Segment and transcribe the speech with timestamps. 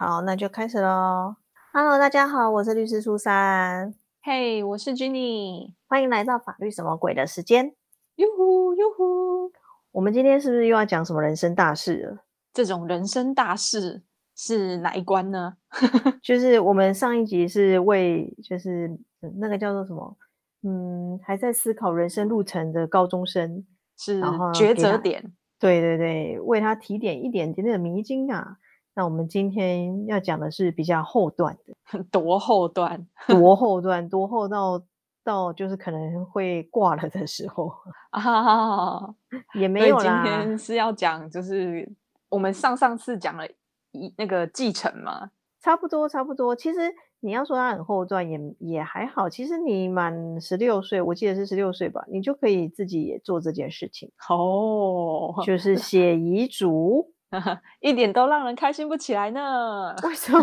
[0.00, 1.34] 好，那就开始喽。
[1.72, 3.92] Hello，大家好，我是律师苏珊。
[4.22, 7.74] 嘿，我是 Jenny，欢迎来到法律什么鬼的时间。
[8.14, 9.50] 哟呼哟呼，
[9.90, 12.18] 我们今天是不是又要讲什么人生大事了？
[12.52, 14.04] 这种人生大事
[14.36, 15.54] 是哪一关呢？
[16.22, 18.96] 就是我们上一集是为，就是
[19.40, 20.16] 那个叫做什么，
[20.62, 25.32] 嗯，还在思考人生路程的高中生，是抉择点。
[25.58, 28.58] 对对对，为他提点一点点的迷津啊。
[28.98, 34.82] 那我们今天要讲的是比较后段的， 多后段多 后段，多后到
[35.22, 37.72] 到就是可能会挂了的时候，
[38.10, 39.14] 啊！
[39.54, 40.10] 也没所以今。
[40.24, 41.88] 天是要讲，就是
[42.28, 43.46] 我们上上次讲了
[43.92, 45.30] 一那个继承嘛，
[45.62, 46.56] 差不多，差不多。
[46.56, 46.80] 其实
[47.20, 49.28] 你要说它很后段也也还好。
[49.28, 57.12] 其实你满十六岁，我记得是十六岁吧，你就可以自己也做这件事情，哦，就是写遗嘱。
[57.80, 59.94] 一点都让人开心不起来呢。
[60.02, 60.42] 为什么？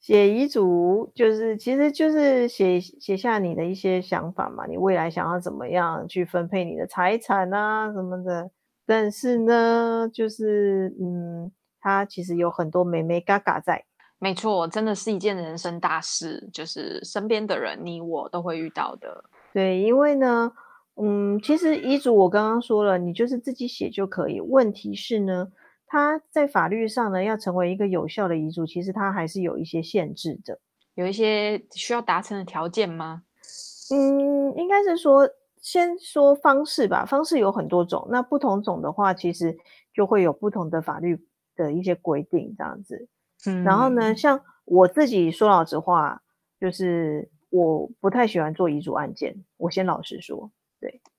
[0.00, 8.50] 写遗嘱就是，其实就是写写下你的一些想法嘛，你未来想要怎么样去分配你的财产啊什么的。
[8.86, 11.50] 但是呢，就是嗯，
[11.80, 13.84] 它其实有很多美美嘎嘎在。
[14.20, 19.24] 没错，真的是一件人生大事，就是身边的人，你我都会遇到的。
[19.52, 20.50] 对，因为呢，
[21.00, 24.40] 嗯，其实遗嘱我刚刚说了，你就是自己写就可以。
[24.40, 25.48] 问题是呢，
[25.86, 30.58] 它在法律上呢，要成为一个有效的遗嘱，其实它还是有一些限制的。
[30.94, 33.22] 有一些需要达成的条件吗？
[33.92, 35.28] 嗯，应该是说，
[35.60, 37.04] 先说方式吧。
[37.04, 39.56] 方式有很多种，那不同种的话，其实
[39.94, 43.08] 就会有不同的法律的一些规定这样子。
[43.46, 46.20] 嗯然后呢，像我自己说老实话，
[46.60, 49.44] 就是我不太喜欢做遗嘱案件。
[49.56, 50.50] 我先老实说，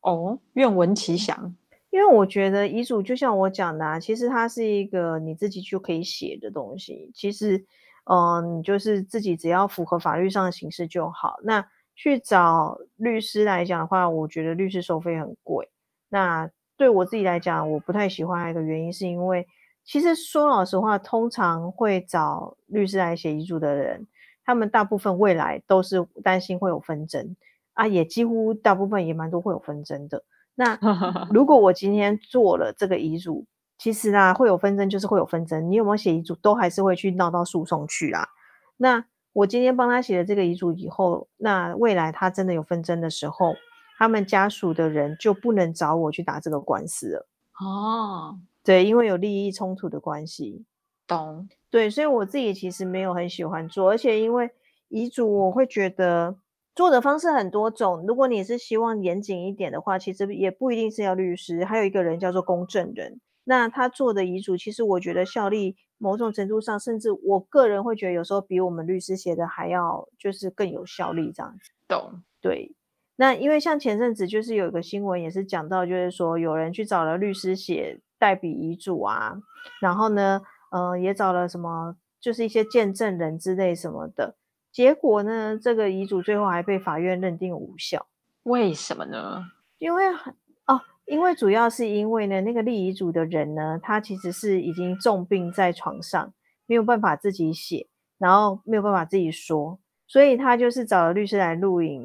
[0.01, 1.55] 哦，愿闻其详。
[1.89, 7.11] 因为我觉得遗嘱就像我讲的、啊，其实它是一个你自己就可以写的东西。
[7.15, 7.65] 其实，
[8.05, 11.37] 嗯，你就是自己只要符合法律上的形式就好。
[11.43, 15.69] 那去找律师来讲的话，我觉得律师收费很贵。
[16.09, 19.47] 那对我自己来讲，我不太喜欢一个原因，是因为
[19.83, 24.07] 其实说老实话，通常会找律师来写遗嘱的人，
[24.45, 27.35] 他们大部分未来都是担心会有纷争
[27.79, 30.23] 啊，也几乎大部分也蛮多会有纷争的。
[30.55, 30.77] 那
[31.31, 33.45] 如果我今天做了这个遗嘱，
[33.77, 35.71] 其实啊会有纷争，就是会有纷争。
[35.71, 38.27] 你有没有写遗嘱，都还是会去闹到诉讼去啊。
[38.75, 43.55] 那我今天帮他写了这个遗嘱以后，那未来他真的有纷争的时候，
[43.97, 47.27] 他们家属的人就不能找我去打这个官司了。
[47.61, 50.65] 哦，对，因为有利益冲突的关系。
[51.07, 51.47] 懂。
[51.69, 54.49] 对，所以我自己其实没有很喜欢做，而且因为
[54.89, 56.35] 遗嘱，我会觉得
[56.79, 58.05] 做的方式很多种。
[58.07, 63.19] 如果你是希望严谨一点的话，其实也不一定是要律师，还有一个人叫做公证人。
[63.43, 71.69] 那他做的遗嘱，其实我觉得效力某种程度上，甚至我个人会觉得有时候比我们律师写的还要就是更有效力这样子。
[71.85, 72.23] 懂。
[72.39, 72.73] 对，
[73.17, 79.35] 那因为像前阵子就是有一个新闻也是讲到，就是说有人去找了律师写代笔遗嘱啊，
[79.81, 80.41] 然后呢，
[80.71, 84.37] 呃，也找了什么，就是一些见证人之类什么的，
[84.71, 88.05] 结果呢，这个遗嘱最后还被法院认定无效，
[88.43, 89.43] 为什么呢？
[89.79, 90.33] 因为很
[90.67, 96.33] 哦，因为主要是因为呢，那个立遗嘱的人呢，他其实是已经重病在床上，
[96.67, 97.87] 没有办法自己写，
[98.17, 102.03] 然后没有办法自己说，所以他就是找了律师来录影，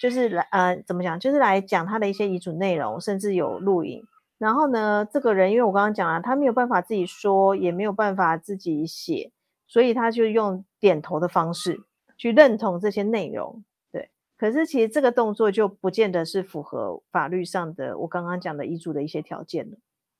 [0.00, 4.02] 就是来呃怎么讲，就是来讲他的一些遗嘱内容，甚至有录影。
[4.38, 9.30] 然后呢，这个人因为我刚刚讲了，他没有办法自己说，也没有办法自己写，
[9.68, 11.82] 所以他就用点头的方式
[12.20, 13.64] 去认同这些内容。
[13.90, 19.78] 对，可是其实这个动作就不见得是符合法律上的我刚刚讲的遗嘱的一些条件了。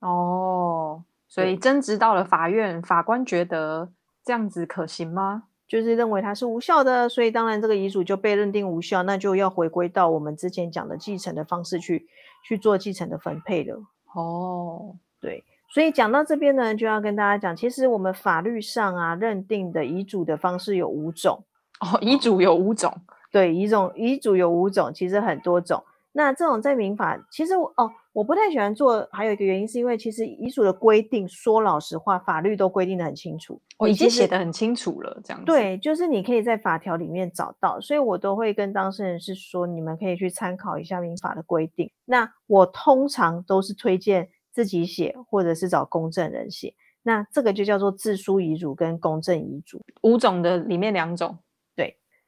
[0.08, 3.90] 哦，所以争执到了法院，法官觉得
[4.24, 5.42] 这样子可行吗？
[5.68, 12.08] 就是认为它是无效的，所以当然这个遗嘱就被认定无效，那就要回归到我们之前讲的继承的方式去
[12.48, 13.78] 去做继承的分配了。
[14.14, 21.44] 哦，对，所以讲到这边呢，就要跟大家讲，其实我们法律上啊认定的遗嘱的方式有五种。
[21.80, 22.92] 哦，遗嘱有五种，
[23.32, 25.82] 对，遗种遗嘱有五种，其实很多种。
[26.12, 41.88] 那这种在民法，其实我哦，我不太喜欢做，还有一个原因是因为其实遗嘱的规定，说老实话，法律都规定的很清楚，我已经写的很清楚了，这样子。，对，就是你可以在法条里面找到，所以我都会跟当事人是说，你们可以去参考一下民法的规定。
[42.04, 46.74] 那我通常都是推荐自己写，或者是找公证人写。
[47.04, 49.80] 那这个就叫做自书遗嘱跟公证遗嘱。
[50.02, 51.38] 五种的里面两种。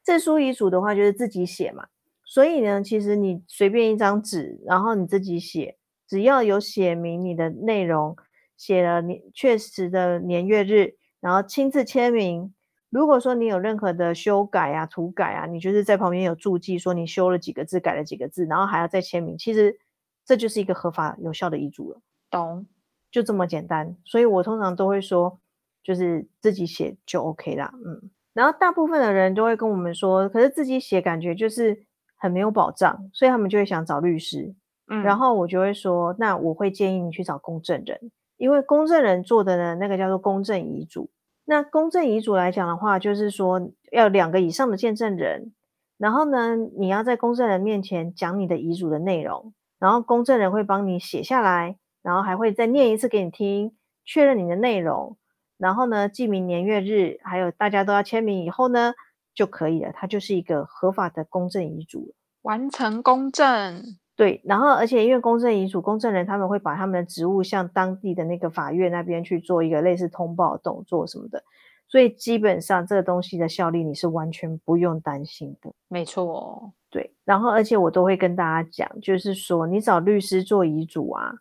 [0.03, 1.87] 自书遗嘱的话就是自己写嘛，
[2.25, 5.77] 所以呢，其实你随便一张纸，然后你自己写，
[6.07, 8.15] 只要有写明你的内容，
[8.57, 12.53] 写了你确实的年月日，然后亲自签名。
[12.89, 19.79] 如果说你有任何的修改啊、涂改啊，你就是在旁边有注记说你修了几个字、改了几个字，然后还要再签名，其实
[20.23, 21.99] 这就是一个合法有效的遗嘱了。
[22.29, 22.67] 懂，
[23.09, 23.97] 就这么简单。
[24.05, 25.39] 所以我通常都会说，
[25.81, 27.73] 就是自己写就 OK 啦。
[27.83, 31.85] 嗯，然后大部分的人都会跟我们说，可是自己写感觉就是
[32.17, 34.53] 很没有保障，所以他们就会想找律师。
[34.87, 41.09] 嗯，然后我就会说，那我会建议你去找公证人，因为公证人做的呢，那个叫做公证遗嘱。
[41.45, 45.53] 那公证遗嘱来讲的话，就是说要两个以上的见证人，
[45.97, 55.17] 然后呢，你要在公证人面前讲你的遗嘱的内容，然后公证人会帮你写下来，然后还会再念一次给你听，确认你的内容，
[55.57, 58.93] 然后呢，记明年月日，还有大家都要签名以后呢，
[59.33, 63.97] 就可以了，它就是一个合法的公证遗嘱，完成公证。
[64.15, 71.43] 对，然后而且因为公证遗嘱，公证人他们会把他们的职务向当地的那个法院那边去做一个类似通报动作什么的，
[71.87, 75.71] 所以基本上这个东西的效力你是完全不用担心的。
[75.87, 81.33] 没错，对，然后而且我都会跟大家讲，就是说你找律师做遗嘱啊，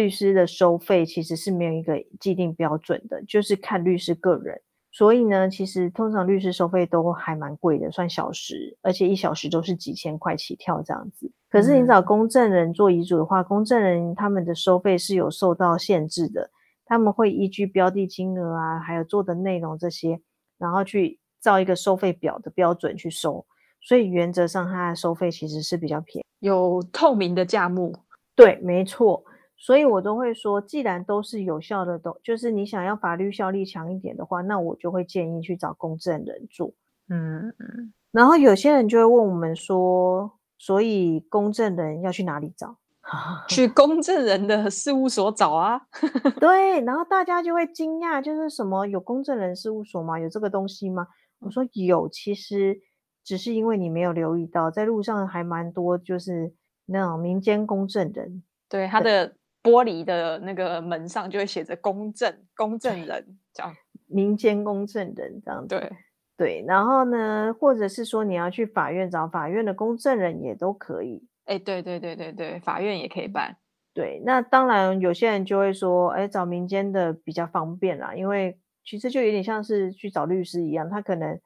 [0.00, 4.58] 律师的收费其实是没有一个既定标准的，就是看律师个人。
[4.90, 11.30] 所以呢，其实通常律师收费都还蛮贵的，算小时，而且一小时都是几千块起跳这样子。
[11.50, 16.50] 可是你找公证人做遗嘱的话，公证人他们的收费是有受到限制的，
[16.86, 20.22] 他们会依据标的金额啊，还有做的内容这些，
[20.58, 23.44] 然后去造一个收费表的标准去收。
[23.82, 27.94] 所以原则上，它的收费其实是比较便宜，有透明的价目。
[28.34, 29.22] 对，没错。
[29.62, 36.72] 所以我都会说，既然都是有效的，都就是你想要法律效力强一点的话，那我就会建议去找公证人做。
[37.10, 37.92] 嗯嗯。
[38.10, 42.78] 然后有些人就会问我们说，所以公证人要去哪里找？
[43.48, 45.82] 去公证人的事务所找啊。
[46.40, 50.18] 对，然后大家就会惊讶，就是什么有公证人事务所吗？
[50.18, 51.06] 有这个东西吗？
[51.40, 52.80] 我说有，其实
[53.22, 56.54] 只是因为你没有留意到，在路上还蛮多，就是
[56.86, 58.42] 那种民间公证人。
[58.66, 59.34] 对他的。
[59.62, 63.74] 玻璃的那个门上就会写着“公证公证人”这样，
[64.06, 65.66] 民间公证人这样。
[65.66, 65.90] 对
[66.36, 71.26] 对，然后呢，或者是说你要去法院找法院的公证人也都可以。
[71.44, 73.56] 哎，对对对对对，法院也可以办。
[73.92, 81.38] 对，那当然有些人就会说，哎，找民间的比较方便啦，因为其实就有点像是去找律师一样，他可能。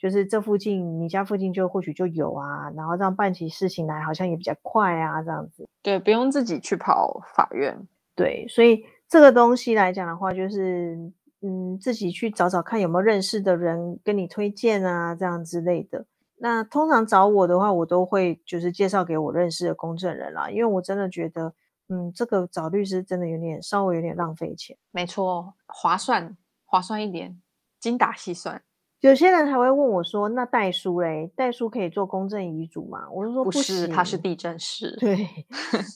[0.00, 5.68] 就是这附近，你家附近就或许就有啊，然后这样办起事情来好像也比较快啊，这样子。
[5.82, 7.86] 对，不用自己去跑法院。
[8.16, 10.96] 对，所以这个东西来讲的话，就是
[11.42, 16.06] 嗯，自己去找找看有没有认识的人跟你推荐啊，这样之类的。
[16.36, 21.52] 那通常找我的话，我都会就是介绍给我认识的公证人啦，因为我真的觉得，
[21.90, 24.74] 嗯，这个找律师真的有点稍微有点浪费钱。
[24.92, 27.38] 没错，划算，划算一点，
[27.78, 28.62] 精打细算。
[29.00, 31.30] 有些人还会问我说：“那代书嘞？
[31.34, 34.94] 代书可以做公证遗嘱吗？”我就说：“不是，他是地震师。
[35.00, 35.26] ”对，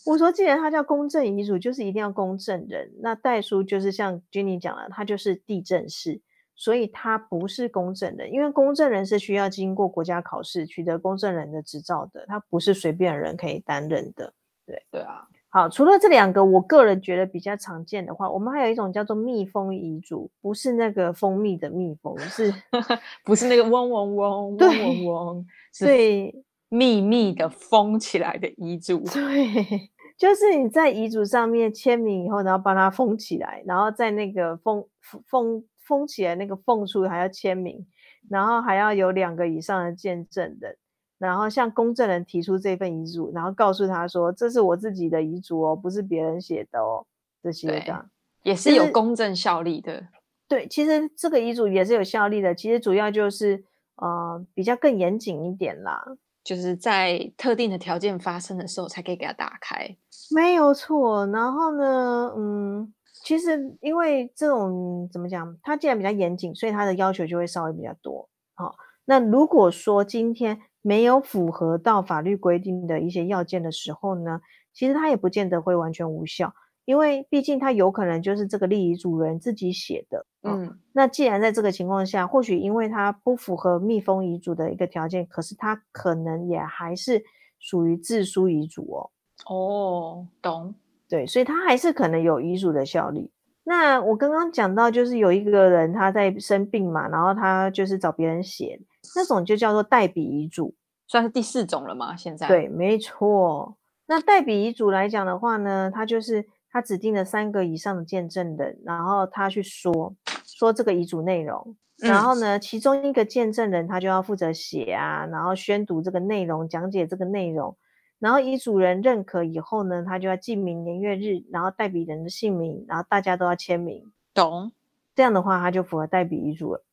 [0.07, 2.91] 我说：“既然他叫公证遗嘱，就是一定要公证人。
[3.03, 6.23] 那代书就是像 Jenny 讲了，他就是地震师，
[6.55, 14.33] 所以他不是公证人，因为公证人是需要经过国家考试取得公证人的执照的，他不是随便人可以担任的。
[14.65, 22.53] 对，对啊。”好，除了这两个，我个人觉得比较常见的话，我们还有一种叫做蜜蜂遗嘱，不是那个蜂蜜的蜜蜂，是
[23.25, 25.47] 不是那个嗡嗡嗡嗡嗡嗡？
[25.79, 26.35] 对，
[26.69, 28.99] 秘密的封起来的遗嘱。
[29.05, 29.47] 对，
[30.19, 34.85] 就是你在遗嘱上面签名以后，然后把它封起来，然后在那个封
[35.29, 37.87] 封封起来那个缝处还要签名，
[38.29, 40.77] 然后还要有两个以上的见证人。
[41.25, 47.07] 然后向公证人提出这份遗嘱，然后告诉他说：“这是我自己的遗嘱哦，不是别人写的哦。”
[47.43, 48.07] 这些的
[48.43, 50.09] 也是有公证效力的。
[50.49, 52.55] 对，其实这个遗嘱也是有效力的。
[52.55, 53.63] 其实主要就是
[53.97, 56.03] 呃比较更严谨一点啦，
[56.43, 59.95] 就是在特定的条件发生的时候才可以给他打开。
[60.35, 61.27] 没有错。
[61.27, 68.27] 然后呢，嗯，其实因为这种怎么讲，它既然比较严谨，所以它的要求就会稍微比较多。
[68.55, 70.63] 好，那如果说今天。
[70.87, 74.43] 没有符合到法律规定的一些要件的时候呢，
[74.75, 76.53] 其实他也不见得会完全无效，
[76.85, 80.27] 因为毕竟他有可能就是这个立遗嘱人自己写的。
[80.43, 87.25] 嗯，那既然在这个情况下，或许因为他不符合密封遗嘱的一个条件，可是他可能也还是
[87.59, 89.11] 属于自书遗嘱哦。
[89.47, 90.75] 哦，懂。
[91.09, 93.31] 对，所以他还是可能有遗嘱的效力。
[93.63, 98.79] 那我刚刚讲到，就是有一个人他在生病嘛，然后他就是找别人写。
[99.17, 100.75] 那种就叫做代笔遗嘱，
[101.07, 102.17] 算是第四种了吗？
[102.17, 103.77] 现在对，没错。
[104.07, 117.75] 那代笔遗嘱来讲的话呢，他就是他指定了三个以上的见证人，然后他去说，说这个遗嘱内容，然后呢，其中一个见证人他就要负责写啊，然后宣读这个内容，讲解这个内容，
[118.19, 124.73] 然后遗嘱人认可以后呢，他就要记明年月日，然后代笔人的姓名，然后大家都要签名，懂？
[125.15, 126.84] 这样的话他就符合代笔遗嘱了。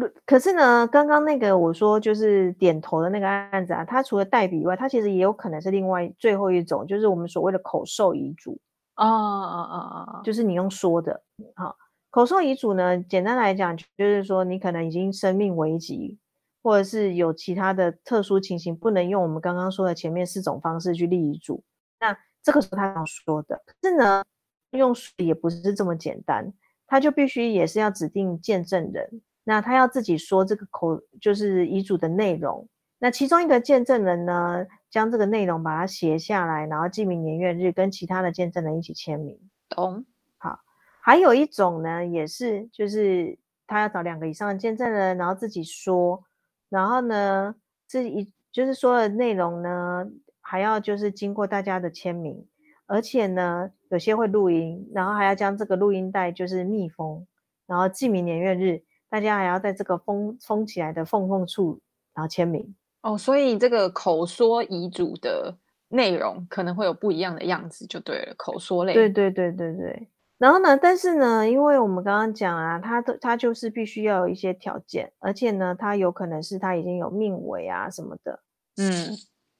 [0.00, 8.60] 好，可是呢，刚刚那个我说就是点头的那个案子啊，它除了代笔以外，它其实也有可能是另外最后一种，就是我们所谓的口授遗嘱。
[8.96, 10.22] 哦哦哦哦！
[10.22, 11.22] 就是你用说的，
[11.56, 11.76] 好。
[12.10, 16.16] 口授遗嘱呢，简单来讲就是说，你可能已经生命危急，
[16.62, 21.64] 或者是有其他的特殊情形，不能用我们刚刚说的前面四种方式去立遗嘱。
[21.98, 24.22] 那这个是他想说的，可是呢，
[24.70, 26.52] 用也不是这么简单，
[26.86, 32.68] 他就必须也是要指定见证人，那他要自己说这个口就是遗嘱的内容。
[32.98, 39.38] 那其中一个见证人呢，将这个内容把它写下来，然后记明年月日，跟其他的见证人一起签名。
[39.68, 40.04] 懂。
[40.38, 40.58] 好
[41.02, 46.24] 还有一种呢，也是就是他要找两个以上的见证人，然后自己说，
[46.70, 47.54] 然后呢，
[47.86, 50.06] 这一就是说的内容呢，
[50.40, 52.46] 还要就是经过大家的签名，
[52.86, 57.26] 而且呢，有些会录音，然后还要将这个录音带就是密封，
[57.66, 58.82] 然后记明年月日，
[59.14, 61.80] 大家还要在这个封封起来的缝缝处，
[62.12, 62.74] 然后签名。
[63.02, 65.56] 哦，所以这个口说遗嘱的
[65.90, 68.92] 内容可能会有不一样的样子，就对了，口说类。
[68.92, 70.08] 对对对对对。
[70.36, 70.76] 然后呢？
[70.76, 78.40] 但是呢，因为我们刚刚讲啊，他的他就是必须要有一些条件，而且呢，他有可能是他已经有命为啊什么的。
[78.78, 79.14] 嗯，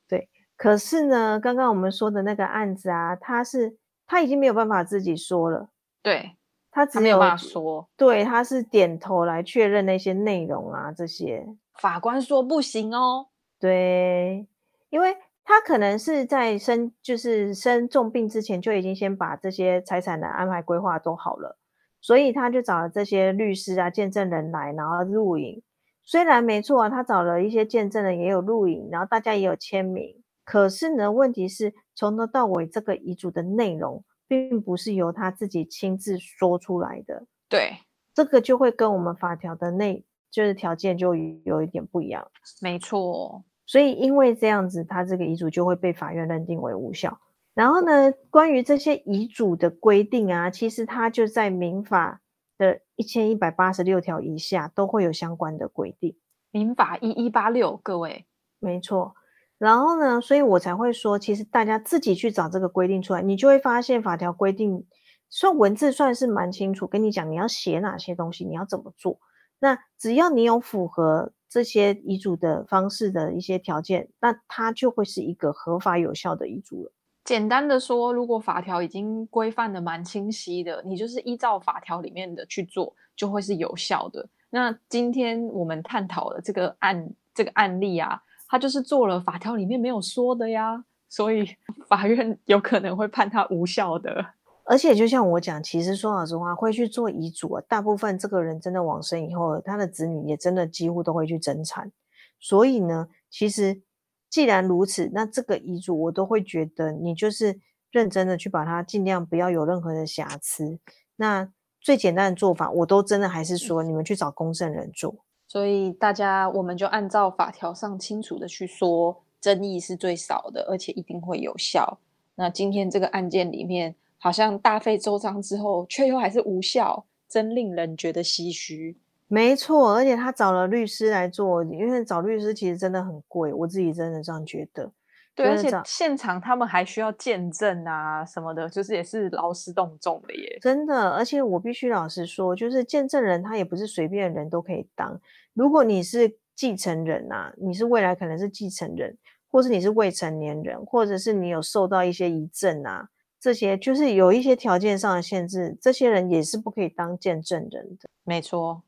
[0.08, 0.28] 对。
[0.56, 5.68] 可是呢，刚刚我们说的那个案子啊，他是他已经没有办法自己说了。
[6.02, 6.32] 对，
[6.74, 7.88] 他只有没有办法说。
[7.96, 13.28] 对，他是点头来确认那些内容啊，这些法官说不行哦。
[13.58, 14.46] 对，
[14.90, 15.16] 因为。
[15.46, 21.58] 他可能是在生就是生重病之前就已经先把这些财产的安排规划都好了，
[22.00, 25.62] 所以他就找了这些律师啊、见证人来，然后录影。
[26.02, 30.16] 虽然没错啊，他找了一些见证人也有录影，然后大家也有签名。
[30.46, 37.26] 可是呢，问题是从头到尾这个遗嘱的内容并不是由他自己亲自说出来的。
[37.48, 37.78] 对，
[38.12, 42.26] 这个就会跟我们法条的内就是条件就有一点不一样。
[42.60, 43.44] 没错。
[43.66, 47.18] 所以，因为这样子，他这个遗嘱就会被法院认定为无效。
[47.54, 52.20] 然后呢，关于这些遗嘱的规定啊，其实它就在民法
[52.58, 56.16] 的一千一百八十六条以下都会有相关的规定。
[56.50, 58.26] 民法一一八六，各位，
[58.58, 59.14] 没错。
[59.58, 64.84] 然后呢，所以我才会说，其实大家自己去找这个规定出来，你就会发现法条规定，
[65.28, 69.18] 算文字算是蛮清楚，跟你讲你要写哪些东西，你要怎么做。
[69.58, 71.32] 那只要你有符合。
[71.46, 76.92] 这些遗嘱的方式的一些条件，那它就会是一个合法有效的遗嘱了。
[77.22, 84.28] 简单的说，如果法条已经规范的蛮清晰的，你就是依照法条里面的去做，就会是有效的。
[84.50, 91.56] 那今天我们探讨的这个案这个案例啊，他就是做了法条里面没有说的呀，所以
[91.88, 94.24] 法院有可能会判他无效的。
[94.66, 101.92] 而且就像我讲，其实说老实话，会去做遗嘱啊，大部分这个人真的往生以后，他的子女也真的几乎都会去争产。
[102.40, 103.82] 所以呢，其实
[104.30, 107.60] 既然如此，那这个遗嘱我都会觉得你就是
[107.90, 110.78] 认真的去把它尽量不要有任何的瑕疵。
[111.16, 115.23] 那最简单的做法，我都真的还是说你们去找公证人做。
[115.54, 122.00] 所以大家我们就按照法条上清楚的去说，争议是最少的，而且一定会有效。
[122.34, 123.94] 那今天这个案件里面。
[124.16, 128.96] 好像大费周章之后，却又还是无效，真令人觉得唏嘘。
[129.28, 134.90] 没错，而且他找了律师来做，因为找律师其实真的很贵，我自己真的这样觉得。
[135.34, 140.58] 对，而且现场他们还需要见证啊什么的，就是也是劳师动众的耶。
[140.62, 145.20] 真的，而且我必须老实说，就是见证人他也不是随便人都可以当。
[145.54, 149.16] 如果你是继承人啊，你是未来可能是继承人，
[149.50, 153.08] 或是你是未成年人，或者是你有受到一些遗症啊。
[153.40, 158.08] 这些就是有一些条件上的限制，这些人也是不可以当见证人的。
[158.24, 158.82] 没错。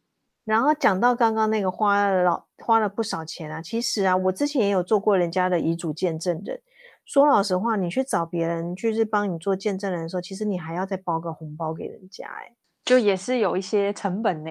[0.44, 6.60] 然后讲到刚刚那个花了花了不少钱啊，其实啊，我之前也有做过人家的遗嘱见证人。
[7.04, 12.52] 说老实话，你去找别人就是帮你做见证人的时候，其实你还要再包个红包给人家，哎，
[12.84, 14.50] 就也是有一些成本呢。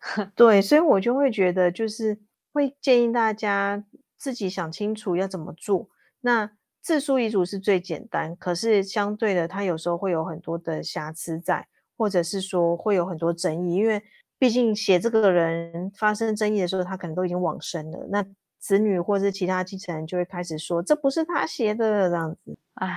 [0.36, 2.18] 对，所以我就会觉得，就是
[2.52, 3.84] 会建议大家
[4.16, 5.88] 自己想清楚要怎么做。
[6.20, 6.50] 那。
[6.86, 14.00] 自书遗嘱是最简单，可是相对的，它有时候会有很多的瑕疵在，或者是说会有很多争议，因为
[14.38, 18.24] 毕竟写这个人发生争议的时候，他可能都已经往生了，那
[18.60, 22.56] 子女或者是其他继承人就会开始说这不是他写的这样子。
[22.74, 22.96] 唉，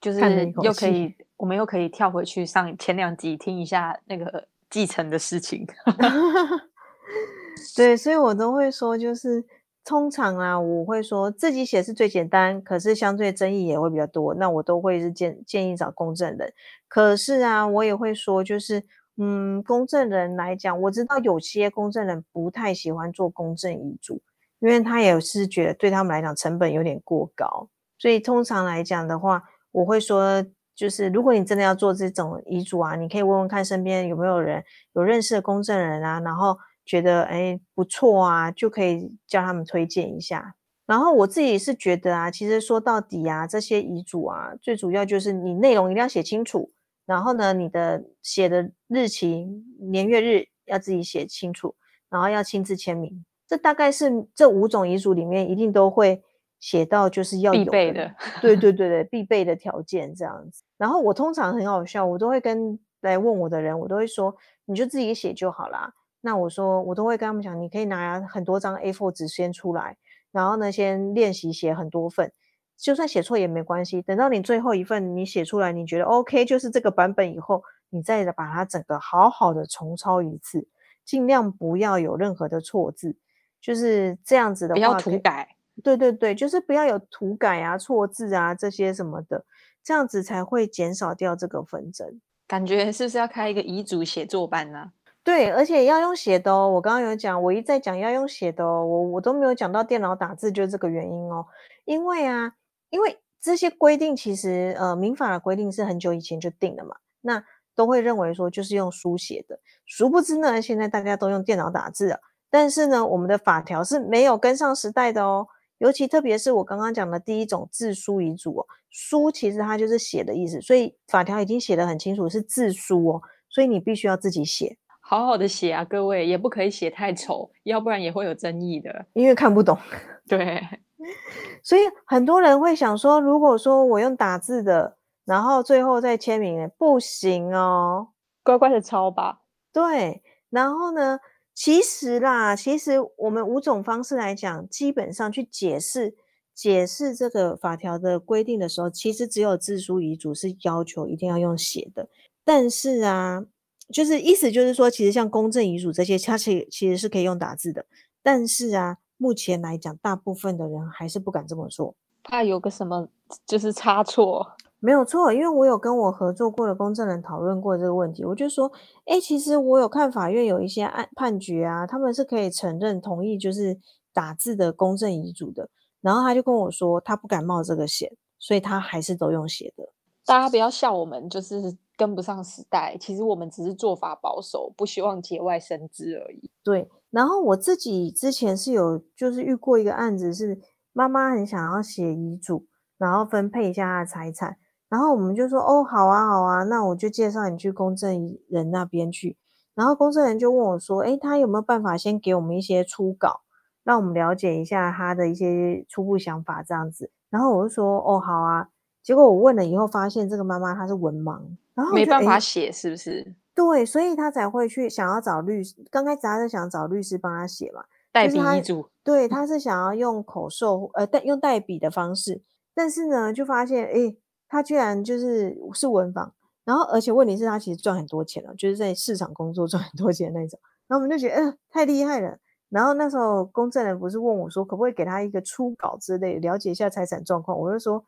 [0.00, 0.18] 就是
[0.64, 5.66] 又可以，我们又可以跳回去上前两集听一下那个继承的事情。
[7.76, 9.44] 对，所以我都会说，就是
[9.84, 14.34] 通常啊，我会说自己写是最简单，可是相对争议也会比较多。
[14.34, 16.52] 那我都会是建建议找公证人。
[16.86, 18.84] 可是啊，我也会说，就是
[19.16, 24.20] 嗯，公证人来讲，我知道有些公证人不太喜欢做公证遗嘱，
[24.60, 27.68] 因为他也是觉得对他们来讲成本有点过高。
[27.98, 30.44] 所以通常来讲的话，我会说，
[30.78, 34.62] 就是如果你真的要做这种遗嘱啊，你可以问问看身边有没有人
[34.94, 36.56] 有认识的公证人啊，然后。
[36.88, 40.54] 觉得哎不错啊，就可以叫他们推荐一下。
[40.86, 46.72] 然后我自己是觉得啊，其实说到底啊，这些遗嘱啊，最主要就是你内容一定要写清楚。
[47.04, 49.46] 然后呢，你的写的日期、
[49.78, 51.74] 年月日要自己写清楚，
[52.08, 53.22] 然后要亲自签名。
[53.46, 56.22] 这大概是这五种遗嘱里面一定都会
[56.60, 58.14] 写到，就是要必备的。
[58.40, 60.64] 对对 对对，必备的条件这样子。
[60.76, 64.34] 然后我通常很好笑，我都会跟来问我的人，我都会说，
[64.64, 65.92] 你就自己写就好啦。
[66.20, 69.96] 那我说，我都会跟他们讲，你可以拿很多张 A4 纸先出来，
[70.32, 72.32] 然后呢，先练习写很多份，
[72.76, 74.02] 就算写错也没关系。
[74.02, 80.66] 等到你最后一份你写出来，你觉得 OK，就是这个版本以后，你再把它整个好好的重抄一次，
[81.04, 83.16] 尽量不要有任何的错字，
[83.60, 85.54] 就是这样子的话，不要涂改。
[85.82, 89.44] 对对对，就是不要有涂改啊、错字啊这些什么的，
[89.82, 92.20] 这样子才会减少掉这个纷争。
[92.46, 94.92] 感觉是不是要开一个遗嘱写作班呢？
[95.22, 96.66] 对，而且要用写的哦。
[96.68, 98.86] 我刚刚有讲，我一再讲要用写的哦。
[98.86, 101.44] 我我都没有讲到电脑打字，就是这个原因哦。
[101.84, 102.54] 因为啊，
[102.88, 107.44] 因为这些规定其实呃，民法的规定是很久以前就定了嘛，那
[107.74, 109.60] 都会认为说就是用书写的。
[109.84, 115.46] 殊不知呢，现在大家都用电脑打字了，但是呢，我们的法条是没有跟上时代的哦。
[115.78, 124.76] 尤其特别是我刚刚讲的第一种自书遗嘱哦，书其实它就是写的意思，所以法条已经写的很清楚是自书哦，所以你必须要自己写。
[125.00, 129.78] 好好的写啊，各位也不可以写太丑，要不然也会有争议的，因为看不懂。
[130.28, 130.60] 对，
[131.64, 138.08] 所以很多人会想说，如果说我用打字的，然后最后再签名，不行哦，
[138.42, 139.40] 乖乖的抄吧。
[139.72, 141.18] 对，然后呢，
[141.58, 146.14] 其实啦，其实我们五种方式来讲，基本上去解释
[146.54, 152.08] 解释这个法条的规定的时候，其实只有自书遗嘱是要求一定要用写的，
[152.44, 153.44] 但是啊。
[153.90, 157.86] 就是意思就是说，其实像公证遗嘱这些，它其其实是可以用打字的。
[158.22, 163.08] 但是啊，目前来讲，大部分的人还是不敢这么做，怕有个什么
[163.46, 164.46] 就是差错。
[164.80, 168.70] 没有错，因为我有跟我合作过的公证人讨论过这个问题，我就说，
[169.06, 173.78] 哎，其实我有看法院有一些案判决啊，他们是可以承认同意就是
[174.12, 175.68] 打字的公证遗嘱的。
[176.00, 179.88] 然后他就跟我说，他不敢冒这个险，所以他还是都用写的。
[180.24, 181.76] 大家不要笑我们，就是。
[181.98, 186.48] 跟不上时代，其实我们只是做法保守，不希望节外生枝而已。
[186.62, 190.60] 对，然后我自己之前是有就是遇过一个案子，是
[190.92, 192.64] 妈妈很想要写遗嘱，
[192.98, 194.56] 然后分配一下她的财产，
[194.88, 199.36] 然后我们就说哦，好啊，好啊，那我就介绍你去公证人那边去。
[199.74, 203.42] 然后公证人就问我说，哎，他有没有办法先给我们一些初稿，
[203.84, 207.10] 让我们了解一下他的一些初步想法这样子。
[207.30, 208.68] 然后我就说，哦，好啊。
[209.02, 211.40] 结果我问了以后，发现这个妈妈她是文盲。
[211.74, 213.34] 然后没办法写，是不是？
[213.54, 215.76] 对，所以她才会去想要找律师。
[215.90, 218.88] 刚开始她是想找律师帮他写嘛，代笔遗嘱。
[219.04, 222.42] 对，他是想要用口授，呃，代用代笔的方式。
[222.74, 224.16] 但是呢，就发现，哎，
[224.48, 226.32] 他居然就是是文房。
[226.64, 230.60] 然后，而且问题是，他其实赚很多钱了，就是在市场工作赚很多钱那种。
[230.86, 232.36] 然后我们就觉得，嗯，太厉害了。
[232.68, 237.58] 然后那时候公证人不是问我说，可不可以给他一个初稿之类，了解一下财产状况？
[237.58, 238.04] 我就说，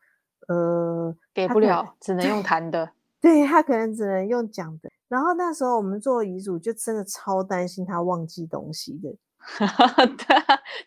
[0.48, 2.90] 呃，给不了，只能用谈的。
[3.22, 9.14] 对他可能只能用讲的，然后那时候我们做遗嘱就真的超担心他忘记东西的，
[9.58, 10.36] 对，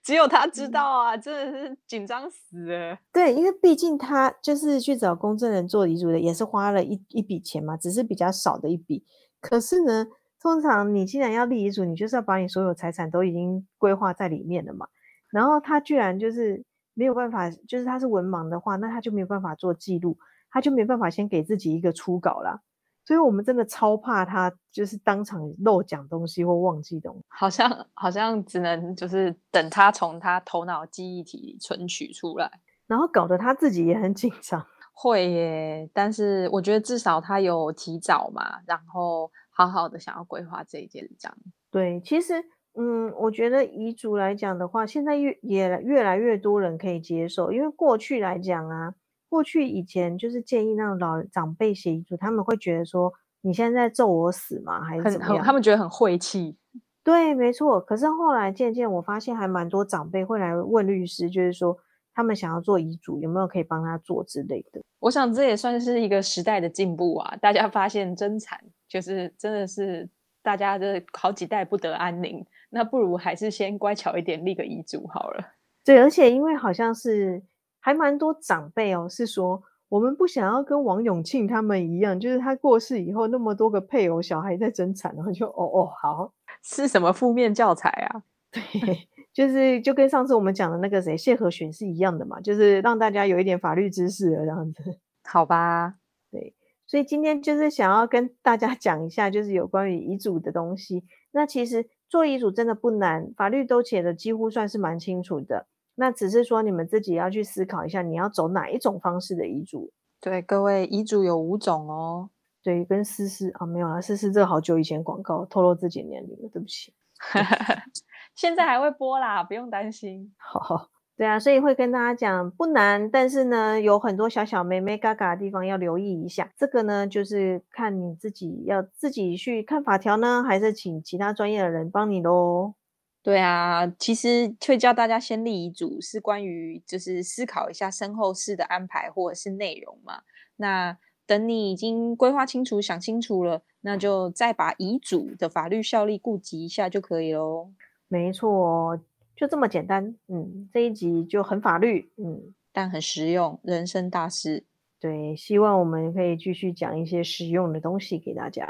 [0.04, 2.98] 只有他知道啊，真的是紧张死了。
[3.12, 9.04] 对，因为毕竟他就是去找公证人做遗嘱的，也是花了一一笔钱嘛，只是比较少的一笔。
[9.42, 10.08] 可是呢，
[10.40, 14.88] 通常你既然要立遗嘱，你就是要把你所有财产都已经规划在里面了嘛。
[15.30, 16.64] 然后他居然就是
[16.94, 20.18] 没有办法，就是他是文盲的话，那他就没有办法做记录。
[20.56, 22.62] 他就没办法先给自己一个初稿啦，
[23.06, 32.50] 所以我们真的超怕他就是当场漏讲东西或忘记东西，好像好像只能就是等他从他头脑记忆体存取出来，
[32.88, 34.66] 然后搞得他自己也很紧张。
[34.96, 41.36] 会耶，但是我觉得至少他有提早嘛，然后好好的想要规划这一件章。
[41.72, 48.94] 对，其实嗯，我觉得遗嘱来讲的话，现在越也越来越多人可以接受，因为过去来讲啊。
[49.34, 54.80] 过去以前就是建议让老长辈写遗嘱，他们会觉得说你现在在咒我死吗？
[54.84, 55.44] 还是怎么样？
[55.44, 56.56] 他们觉得很晦气。
[57.04, 57.82] 对，没错。
[57.82, 61.76] 可是后来渐渐我发现，还蛮多长辈会来问律师，就是说
[62.14, 64.80] 他们想要做遗嘱，有没有可以帮他做之类的。
[65.00, 67.36] 我想这也算是一个时代的进步啊！
[67.42, 70.08] 大家发现真惨，就是真的是
[70.44, 75.44] 大家的好几代不得安宁，那不如还是先乖巧一点，立个遗嘱好了。
[75.84, 77.42] 对，而且因为好像是
[77.84, 86.32] 还蛮多长辈哦，是说我们不想要跟王永庆他们一样，就是他过世以后那么多个配偶小孩在争产，然后就哦哦好，
[86.64, 88.24] 是什么负面教材啊？
[88.52, 95.00] 对，就是就跟上次我们讲的那个谁谢和弦是一样的嘛，就是让大家有一点法律知识了这样子。
[95.28, 95.96] 好吧，
[96.32, 96.56] 对
[96.88, 101.04] 所以今天就是想要跟大家讲一下，就是有关于遗嘱的东西。
[101.32, 105.66] 那其实做遗嘱真的不难，法律都写的几乎算是蛮清楚的。
[105.96, 109.92] 那只是说你们自己要去思考一下，你要走哪一种方式的遗嘱。
[110.20, 112.30] 对各位，遗嘱有五种哦。
[112.64, 116.94] 对，跟思思啊没有啦，思思这个好久以前广告透露自己年龄了，对不起。
[118.36, 120.34] 现在还会播啦，不用担心。
[120.38, 126.50] 好，对啊，所以会跟大家讲不难，但是呢，有很多小小妹妹嘎嘎的地方要留意一下。
[126.58, 132.76] 这个呢，就是看你自己要自己去看法条呢，还是请其他专业的人帮你喽。
[133.24, 140.24] 对啊，其实会教大家先立遗嘱，是关于就是思考一下身后事的安排或者是内容嘛。
[140.58, 147.72] 那等你已经规划清楚、想清楚了，那就再把遗嘱的法律效力顾及一下就可以喽。
[148.10, 149.00] 没错，
[149.38, 150.14] 就这么简单。
[150.28, 154.66] 嗯，这一集就很法律，嗯，但很实用，人生大事。
[155.00, 158.68] 对，希望我们可以继续讲一些实用的东西给大家。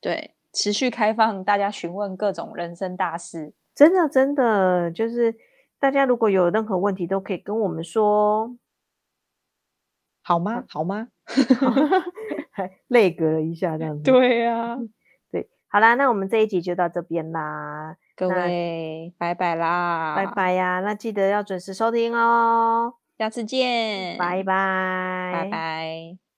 [0.00, 3.52] 对，持续开放大家询问各种人生大事。
[3.80, 5.34] 真的，真的，就是
[5.78, 8.54] 大家如果有任何问题，都可以跟我们说，
[10.22, 10.64] 好吗？
[10.68, 11.08] 好吗？
[12.52, 14.02] 还累隔了一下这样子。
[14.02, 14.76] 对呀、
[15.32, 20.80] 对，好啦，那我们这一集就到这边啦，各位，拜拜啦，拜，拜呀！
[20.80, 26.29] 那记得要准时收听哦，下次见，拜拜，拜拜。